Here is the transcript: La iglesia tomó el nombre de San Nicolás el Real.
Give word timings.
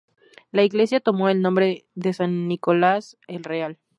La 0.51 0.63
iglesia 0.63 0.99
tomó 0.99 1.29
el 1.29 1.43
nombre 1.43 1.85
de 1.93 2.11
San 2.13 2.47
Nicolás 2.47 3.17
el 3.27 3.43
Real. 3.43 3.77